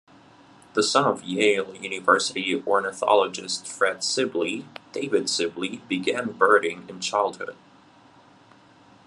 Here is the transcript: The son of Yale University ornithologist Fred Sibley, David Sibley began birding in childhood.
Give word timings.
The 0.73 0.81
son 0.81 1.05
of 1.05 1.23
Yale 1.23 1.75
University 1.75 2.59
ornithologist 2.65 3.67
Fred 3.67 4.03
Sibley, 4.03 4.65
David 4.93 5.29
Sibley 5.29 5.83
began 5.87 6.31
birding 6.31 6.89
in 6.89 6.99
childhood. 6.99 7.55